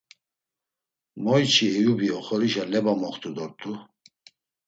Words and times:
Moyçi 1.23 1.65
Eyubi 1.77 2.07
oxorişa 2.17 2.63
leba 2.71 2.93
moxt̆u 3.01 3.29
dort̆u. 3.35 3.71